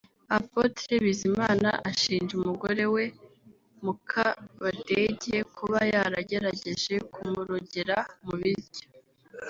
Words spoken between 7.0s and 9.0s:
kumurogera mu biryo